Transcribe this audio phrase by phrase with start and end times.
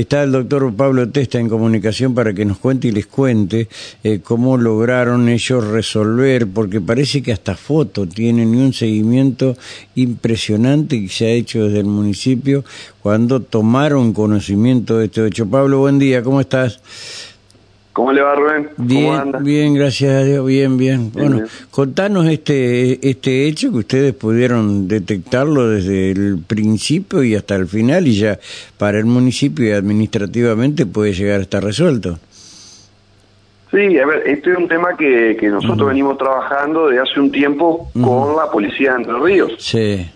[0.00, 3.68] Está el doctor Pablo Testa en comunicación para que nos cuente y les cuente
[4.02, 9.58] eh, cómo lograron ellos resolver, porque parece que hasta foto tienen un seguimiento
[9.96, 12.64] impresionante que se ha hecho desde el municipio
[13.02, 15.46] cuando tomaron conocimiento de este hecho.
[15.46, 16.80] Pablo, buen día, ¿cómo estás?
[17.92, 18.68] ¿Cómo le va, Rubén?
[18.76, 21.10] Bien, bien, gracias a Dios, bien, bien.
[21.12, 27.66] bueno, contanos este, este hecho que ustedes pudieron detectarlo desde el principio y hasta el
[27.66, 28.38] final y ya
[28.78, 32.18] para el municipio y administrativamente puede llegar a estar resuelto.
[33.72, 37.30] Sí, a ver, este es un tema que, que nosotros venimos trabajando desde hace un
[37.30, 39.52] tiempo con la policía de Entre Ríos.
[39.58, 40.10] Sí.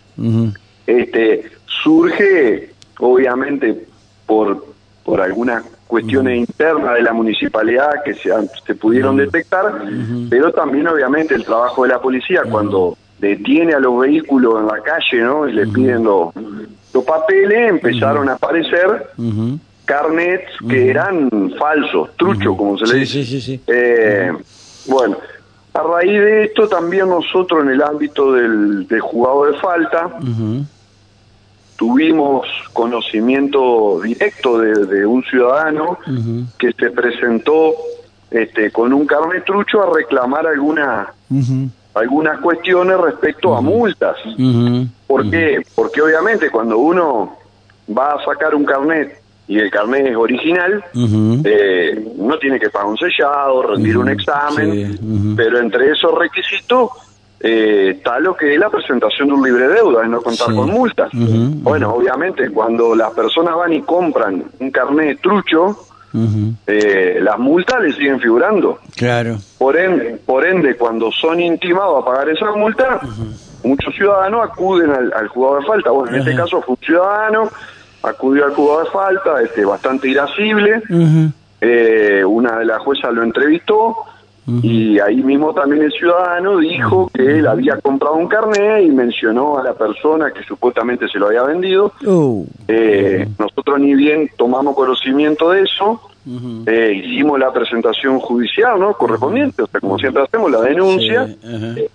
[0.87, 3.85] Este surge, obviamente,
[4.27, 8.31] por por algunas cuestiones internas de la municipalidad que se,
[8.67, 9.85] se pudieron detectar,
[10.31, 14.83] pero también obviamente el trabajo de la policía cuando detiene a los vehículos en la
[14.83, 15.49] calle ¿no?
[15.49, 16.35] y le piden los,
[16.93, 19.11] los papeles, empezaron a aparecer
[19.85, 23.61] carnets que eran falsos, truchos como se le dice.
[23.67, 24.33] Eh,
[24.87, 25.17] bueno,
[25.75, 30.19] a raíz de esto también nosotros en el ámbito del, del jugador de falta,
[31.77, 35.99] tuvimos conocimiento directo de, un ciudadano
[36.59, 37.75] que se presentó
[38.31, 41.13] este, con un carnet trucho a reclamar alguna,
[41.95, 44.17] algunas cuestiones respecto a multas.
[45.07, 45.63] ¿Por qué?
[45.75, 47.37] Porque obviamente cuando uno
[47.97, 50.85] va a sacar un carnet y el carnet es original,
[51.45, 56.91] eh, no tiene que pagar un sellado, rendir un examen, pero entre esos requisitos
[57.47, 60.71] eh, está lo que es la presentación de un libre deuda, es no contar con
[60.71, 61.11] multas.
[61.13, 65.77] bueno, obviamente cuando las personas van y compran un carnet trucho,
[66.67, 68.79] eh, las multas le siguen figurando.
[68.97, 69.37] Claro.
[69.59, 73.01] Por ende, por ende cuando son intimados a pagar esa multa,
[73.63, 75.91] muchos ciudadanos acuden al, al, jugador de falta.
[75.91, 77.51] Bueno, en este caso fue un ciudadano,
[78.03, 80.83] acudió al jugador de falta, este, bastante irascible.
[81.61, 83.95] Eh, una de las juezas lo entrevistó
[84.47, 89.59] y ahí mismo también el ciudadano dijo que él había comprado un carnet y mencionó
[89.59, 91.93] a la persona que supuestamente se lo había vendido.
[92.07, 92.45] Oh.
[92.69, 99.63] Eh, nosotros ni bien tomamos conocimiento de eso, eh, hicimos la presentación judicial no correspondiente,
[99.63, 101.29] o sea, como siempre hacemos, la denuncia,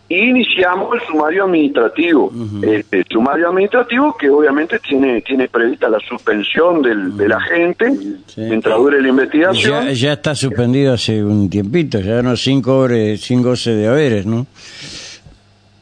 [0.09, 2.31] e iniciamos el sumario administrativo.
[2.61, 7.91] el sumario administrativo que obviamente tiene tiene prevista la suspensión del, del agente
[8.37, 9.85] mientras dure la investigación.
[9.87, 14.25] Ya, ya, está suspendido hace un tiempito, ya no sin cobre, sin goce de haberes,
[14.25, 14.45] ¿no?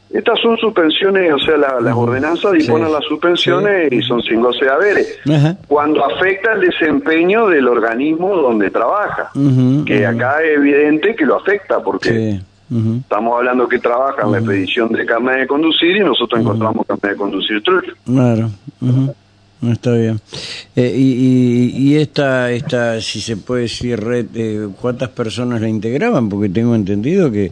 [0.09, 4.72] Estas son suspensiones, o sea, las ordenanzas disponen las suspensiones y son sin goce de
[4.72, 5.19] haberes.
[5.68, 9.31] Cuando afecta el desempeño del organismo donde trabaja,
[9.85, 14.91] que acá es evidente que lo afecta porque estamos hablando que trabaja en la expedición
[14.91, 17.88] de carne de conducir y nosotros encontramos carne de conducir truco.
[18.06, 18.50] Claro.
[19.62, 20.19] Está bien.
[20.75, 26.29] Eh, y, y, esta, esta, si se puede decir, red, eh, ¿cuántas personas la integraban?
[26.29, 27.51] Porque tengo entendido que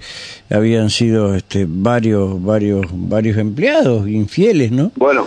[0.50, 4.92] habían sido este, varios, varios, varios empleados infieles, ¿no?
[4.96, 5.26] Bueno,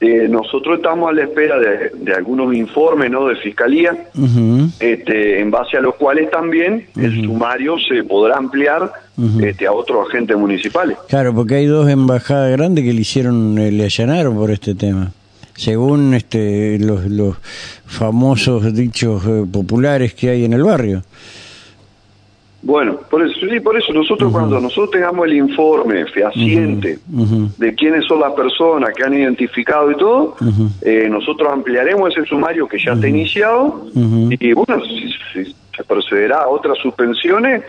[0.00, 3.28] eh, nosotros estamos a la espera de, algunos informes, ¿no?
[3.28, 3.96] De fiscalía,
[4.80, 8.92] este, en base a los cuales también el sumario se podrá ampliar
[9.40, 10.98] este, a otros agentes municipales.
[11.08, 15.12] Claro, porque hay dos embajadas grandes que le hicieron, le allanaron por este tema
[15.54, 17.36] según este, los, los
[17.86, 21.02] famosos dichos eh, populares que hay en el barrio.
[22.62, 27.00] Bueno, por eso, sí, por eso nosotros cuando nosotros tengamos el informe fehaciente
[27.58, 30.36] de quiénes son las personas que han identificado y todo,
[30.80, 36.78] eh, nosotros ampliaremos ese sumario que ya está iniciado y bueno, se procederá a otras
[36.78, 37.64] suspensiones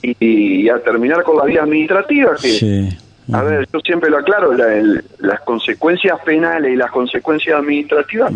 [0.00, 2.96] y, a terminar con la vía administrativa que
[3.32, 8.32] a ver, yo siempre lo aclaro, las consecuencias penales y las consecuencias administrativas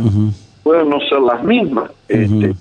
[0.63, 1.91] pueden no ser las mismas.
[2.09, 2.55] Este,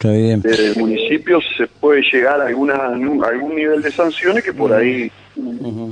[0.00, 5.10] Desde el municipio se puede llegar a alguna, algún nivel de sanciones que por ahí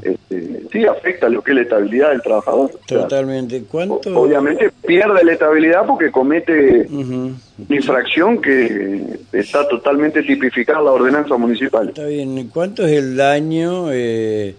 [0.02, 2.70] este, sí afecta lo que es la estabilidad del trabajador.
[2.86, 3.62] Totalmente.
[3.70, 4.18] ¿Cuánto?
[4.18, 7.36] Obviamente pierde la estabilidad porque comete una
[7.68, 11.88] infracción que está totalmente tipificada en la ordenanza municipal.
[11.88, 12.48] Está bien.
[12.48, 13.92] ¿Cuánto es el daño?
[13.92, 14.54] Eh,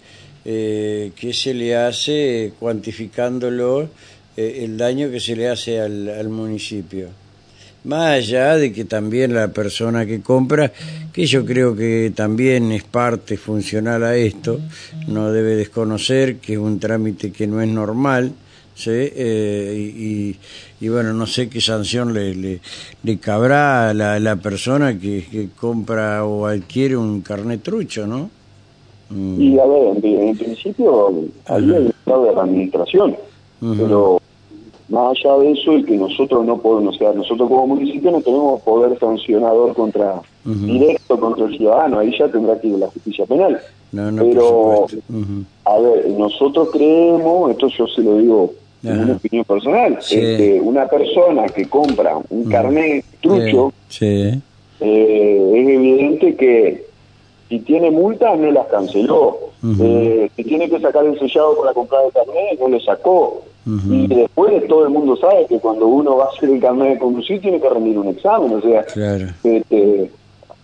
[0.50, 3.90] eh, que se le hace, cuantificándolo,
[4.38, 7.10] eh, el daño que se le hace al, municipio.
[7.84, 10.72] Más allá de que también la persona que compra,
[11.12, 14.62] que yo creo que también es parte funcional a esto,
[15.08, 18.32] no debe desconocer que es un trámite que no es normal,
[18.74, 18.90] ¿sí?
[18.94, 20.38] Eh,
[20.80, 22.62] y, bueno, no sé qué sanción le,
[23.04, 28.37] le, cabrá a la, la persona que, que, compra o adquiere un carnet trucho, ¿no?
[29.09, 29.42] Mm.
[29.42, 31.13] Y a ver, en, principio
[31.45, 33.15] había el estado de la administración,
[33.59, 34.19] pero
[34.89, 38.21] más allá de eso, el que nosotros no podemos, o sea, nosotros como municipio no
[38.21, 43.25] tenemos poder sancionador contra directo contra el ciudadano, ahí ya tendrá que ir la justicia
[43.25, 43.59] penal.
[43.92, 44.86] Pero,
[45.65, 48.53] a ver, nosotros creemos, esto yo se lo digo
[48.83, 54.39] en una opinión personal, que una persona que compra un carnet trucho, eh,
[54.80, 56.87] es evidente que
[57.50, 59.38] si tiene multa no las canceló,
[59.80, 63.44] eh, si tiene que sacar el sellado para comprar el carnet no lo sacó.
[63.90, 67.00] Y después todo el mundo sabe que cuando uno va a hacer el carnet de
[67.00, 68.86] conducir tiene que rendir un examen, o sea,
[69.44, 70.10] este,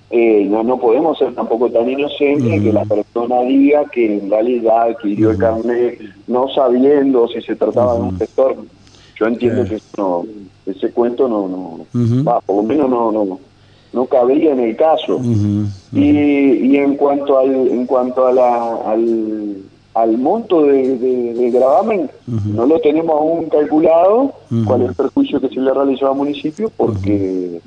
[0.09, 4.83] eh, no, no podemos ser tampoco tan inocentes que la persona diga que en realidad
[4.83, 8.55] adquirió el carnet no sabiendo si se trataba de un sector.
[9.19, 9.81] Yo entiendo que
[10.65, 13.39] ese cuento no, no va, por lo menos no, no,
[13.93, 15.21] no cabría en el caso.
[15.93, 19.57] Y, y en cuanto al, en cuanto a la, al,
[19.93, 24.33] al monto de, de, gravamen, no lo tenemos aún calculado,
[24.65, 27.61] cuál es el perjuicio que se le realizó al municipio, porque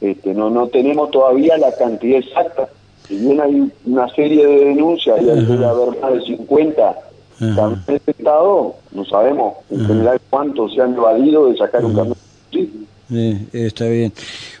[0.00, 2.68] este, no, no tenemos todavía la cantidad exacta.
[3.08, 6.98] Si bien hay una serie de denuncias y debe haber más de 50
[7.38, 12.16] que han estado, no sabemos en general cuántos se han evadido de sacar un cambio.
[12.50, 14.12] Sí, está bien.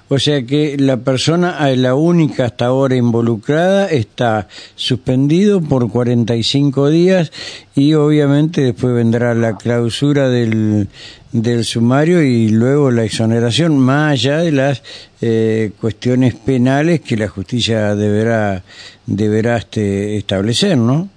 [0.08, 7.32] O sea que la persona, la única hasta ahora involucrada, está suspendido por 45 días
[7.74, 10.88] y obviamente después vendrá la clausura del,
[11.32, 14.82] del sumario y luego la exoneración, más allá de las
[15.20, 18.62] eh, cuestiones penales que la justicia deberá,
[19.06, 21.08] deberá este, establecer, ¿no?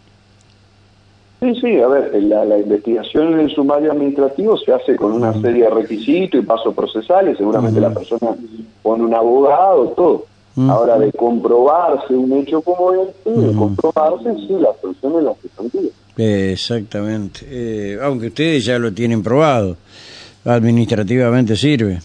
[1.39, 5.63] Sí, sí, a ver, la, investigación en el sumario administrativo se hace con una serie
[5.63, 8.35] de requisitos y pasos procesales, seguramente la persona
[8.81, 10.25] pone un abogado, todo.
[10.67, 17.45] Ahora, de comprobarse un hecho como este, de comprobarse, sí, las personas las que Exactamente,
[17.49, 19.77] eh, aunque ustedes ya lo tienen probado,
[20.43, 22.01] administrativamente sirve.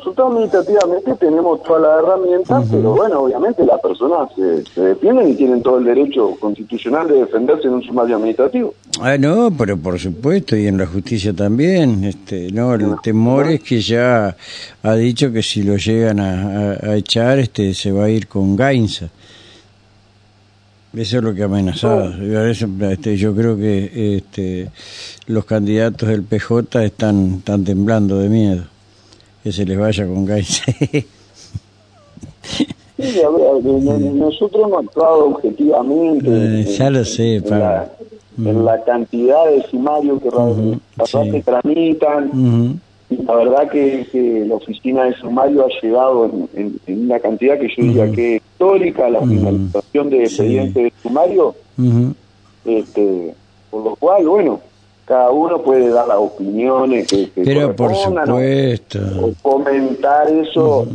[0.00, 5.34] Nosotros administrativamente tenemos todas las herramientas, pero bueno, obviamente las personas se, se, defienden y
[5.34, 8.72] tienen todo el derecho constitucional de defenderse en un sumario administrativo.
[8.98, 12.02] Ah, no, pero por supuesto, y en la justicia también.
[12.04, 14.34] Este, no, el temor es que ya
[14.82, 19.10] ha dicho que si lo llegan a, echar, este, se va a ir con Gainza.
[20.94, 22.14] Eso es lo que ha amenazado.
[22.90, 24.70] Este, yo creo que este,
[25.26, 28.69] los candidatos del PJ están, están temblando de miedo
[29.42, 30.62] que se les vaya con Gaise.
[33.00, 36.26] Sí, a ver, nosotros hemos actuado objetivamente.
[36.28, 37.90] Eh, ya lo sé, en, la,
[38.36, 42.78] en la cantidad de sumarios que uh se tramitan.
[43.08, 47.82] Y la verdad que, la oficina de sumario ha llegado en, una cantidad que yo
[47.82, 51.54] diría que es histórica, la finalización de expediente de sumario.
[52.66, 53.34] este,
[53.70, 54.60] por lo cual, bueno,
[55.10, 59.00] cada uno puede dar las opiniones que, pero por supuesto.
[59.20, 60.86] O, comentar eso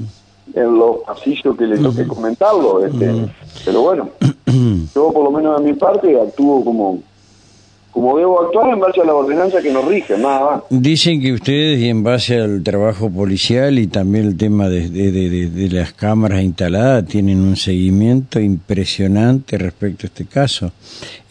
[0.53, 3.27] en los pasillos que le toque comentarlo este,
[3.65, 4.09] pero bueno
[4.95, 6.99] yo por lo menos de mi parte actúo como
[7.95, 10.63] como debo actuar en base a la ordenanza que nos rige, nada más.
[10.69, 15.69] Dicen que ustedes, y en base al trabajo policial y también el tema de, de,
[15.69, 20.73] las cámaras instaladas, tienen un seguimiento impresionante respecto a este caso.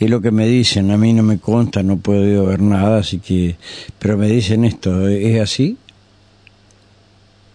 [0.00, 3.18] Es lo que me dicen, a mí no me consta, no puedo ver nada, así
[3.18, 3.56] que,
[3.98, 5.76] pero me dicen esto, ¿es así?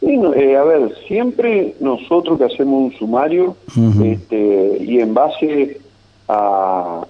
[0.01, 3.55] Sí, eh, a ver, siempre nosotros que hacemos un sumario
[4.03, 5.81] este, y en base
[6.27, 7.07] a,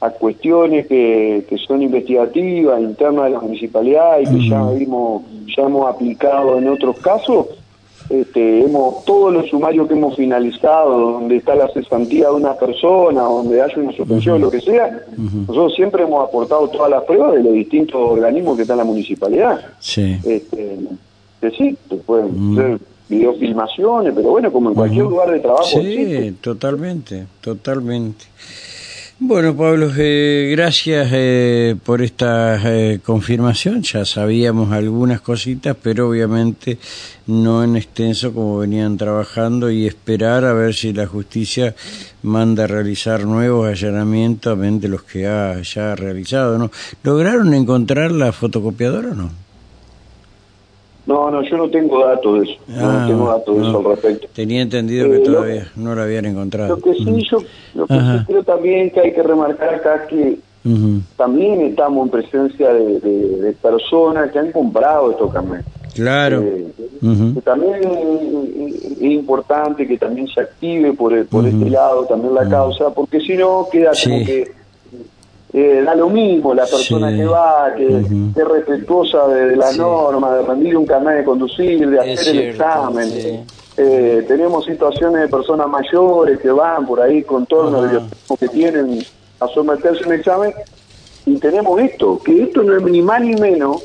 [0.00, 5.22] a cuestiones que, que son investigativas, internas de la municipalidad y que ya vimos,
[5.56, 7.46] ya hemos aplicado en otros casos,
[8.08, 13.22] este, hemos todos los sumarios que hemos finalizado, donde está la cesantía de una persona,
[13.22, 17.42] donde haya una suspensión, lo que sea, nosotros siempre hemos aportado todas las pruebas de
[17.42, 19.60] los distintos organismos que está en la municipalidad.
[19.80, 20.16] Sí.
[20.24, 20.78] Este,
[21.40, 21.76] que sí,
[22.06, 22.78] pueden ser
[23.08, 25.64] videofilmaciones, pero bueno, como en cualquier lugar de trabajo.
[25.64, 28.24] Sí, totalmente, totalmente.
[29.20, 33.82] Bueno, Pablo, eh, gracias eh, por esta eh, confirmación.
[33.82, 36.78] Ya sabíamos algunas cositas, pero obviamente
[37.26, 41.74] no en extenso como venían trabajando y esperar a ver si la justicia
[42.22, 46.56] manda a realizar nuevos allanamientos, de los que ha ya realizado.
[46.56, 46.70] ¿no?
[47.02, 49.47] ¿Lograron encontrar la fotocopiadora o no?
[51.08, 52.60] No, no, yo no tengo datos de eso.
[52.68, 54.28] no ah, tengo datos de eso al respecto.
[54.34, 56.76] Tenía entendido que eh, todavía no lo habían encontrado.
[56.76, 57.38] Lo que sí, yo
[57.74, 60.38] lo que creo también que hay que remarcar acá que
[61.16, 65.64] también estamos en presencia de, personas que han comprado estos carnets.
[65.94, 66.42] Claro.
[66.42, 66.66] Eh,
[67.34, 67.80] que también
[69.00, 73.34] es importante que también se active por, por este lado también la causa, porque si
[73.34, 74.57] no queda como que
[75.58, 80.42] eh, da lo mismo la persona que va, que, es respetuosa de, la norma, de
[80.42, 83.08] rendir un carnet de conducir, de hacer el examen.
[83.76, 88.98] Eh, tenemos situaciones de personas mayores que van por ahí con todos los que tienen
[89.40, 90.52] a someterse a un examen
[91.28, 93.82] y tenemos esto, que esto no es ni más ni menos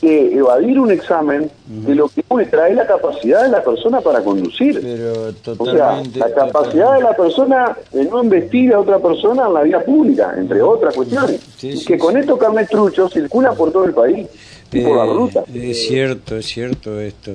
[0.00, 4.22] que evadir un examen de lo que muestra es la capacidad de la persona para
[4.22, 4.80] conducir.
[4.80, 9.54] Pero o sea, la capacidad de la persona de no investir a otra persona en
[9.54, 11.40] la vía pública, entre otras cuestiones.
[11.58, 14.26] que con estos carnet truchos circula por todo el país
[14.72, 15.44] y por la eh, ruta.
[15.52, 17.32] Es cierto, es cierto esto.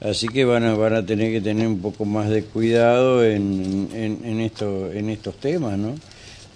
[0.00, 3.88] Así que van a, van a tener que tener un poco más de cuidado en,
[3.94, 5.94] en, en, esto, en estos temas, ¿no?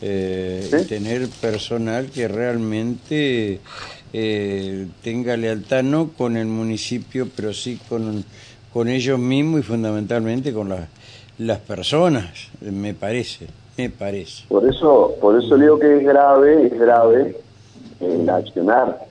[0.00, 3.60] Eh, tener personal que realmente
[4.12, 8.24] eh, tenga lealtad no con el municipio, pero sí con,
[8.72, 10.88] con ellos mismos y fundamentalmente con las,
[11.38, 14.44] las personas, me parece, me parece.
[14.48, 17.36] Por eso, por eso digo que es grave, es grave
[18.00, 19.06] el accionar.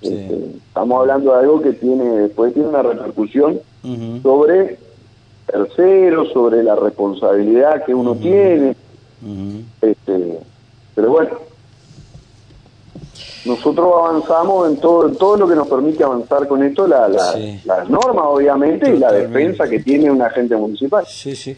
[0.00, 3.60] Este, estamos hablando de algo que tiene, después tiene una repercusión
[4.22, 4.78] sobre
[5.46, 8.76] terceros, sobre la responsabilidad que uno tiene
[9.80, 10.38] este,
[10.94, 11.30] pero bueno,
[13.44, 18.24] nosotros avanzamos en todo, todo lo que nos permite avanzar con esto, la, las normas
[18.26, 21.04] obviamente y la defensa que tiene un agente municipal.
[21.06, 21.56] Sí, sí.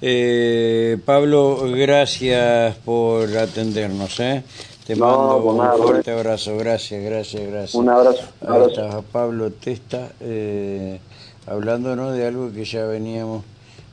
[0.00, 4.20] Eh, Pablo, gracias por atendernos.
[4.20, 4.42] ¿eh?
[4.86, 7.74] Te mando un fuerte abrazo, gracias, gracias, gracias.
[7.74, 8.22] Un abrazo.
[8.42, 11.00] Un Pablo Testa, eh,
[11.46, 13.42] hablándonos de algo que ya veníamos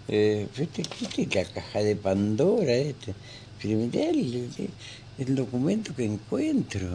[0.08, 3.14] eh, ¿viste, la caja de Pandora este?
[3.64, 4.52] el,
[5.18, 6.90] el documento que encuentro.